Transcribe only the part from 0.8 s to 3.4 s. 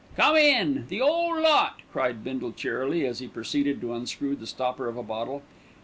the 'ole lot," cried Bindle cheerily, as he